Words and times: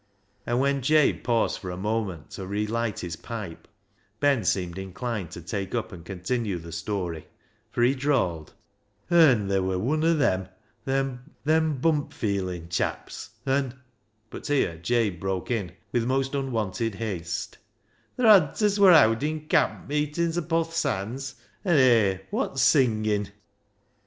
And 0.47 0.59
when 0.59 0.81
Jabe 0.81 1.19
paused 1.19 1.59
for 1.59 1.69
a 1.69 1.77
moment 1.77 2.31
to 2.31 2.47
relight 2.47 3.01
his 3.01 3.15
pipe, 3.15 3.67
Ben 4.19 4.43
seemed 4.43 4.79
inclined 4.79 5.29
to 5.29 5.43
take 5.43 5.75
up 5.75 5.91
and 5.91 6.03
continue 6.03 6.57
the 6.57 6.71
story, 6.71 7.27
for 7.69 7.83
he 7.83 7.93
drawled— 7.93 8.51
"An' 9.11 9.47
ther' 9.47 9.61
wur 9.61 9.77
wun 9.77 10.03
o' 10.03 10.15
them— 10.15 10.49
them 11.45 11.77
bump 11.81 12.13
feelin' 12.13 12.67
chaps— 12.67 13.29
an' 13.45 13.79
"—But 14.31 14.47
here 14.47 14.77
Jabe 14.81 15.17
broke 15.19 15.51
in 15.51 15.71
with 15.91 16.07
most 16.07 16.33
unwonted 16.33 16.95
haste 16.95 17.59
—"Th' 18.17 18.23
Ranters 18.23 18.79
wur 18.79 18.93
howdin' 18.93 19.47
camp 19.47 19.87
meetin's 19.87 20.35
upo' 20.35 20.63
th' 20.63 20.73
sonds; 20.73 21.35
an' 21.63 21.75
hay, 21.77 22.21
wot 22.31 22.57
singin'! 22.57 23.29